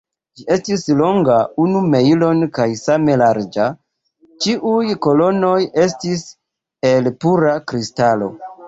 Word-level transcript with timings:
Ĝi 0.39 0.43
estis 0.53 0.85
longa 1.01 1.35
unu 1.65 1.81
mejlon 1.91 2.41
kaj 2.57 2.67
same 2.81 3.19
larĝa; 3.25 3.69
ĉiuj 4.47 4.99
kolonoj 5.09 5.57
estis 5.87 6.29
el 6.95 7.17
pura 7.25 7.59
kristalo. 7.73 8.37